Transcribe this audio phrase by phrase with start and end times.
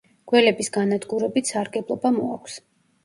[0.31, 2.57] გველების განადგურებით სარგებლობა მოაქვს.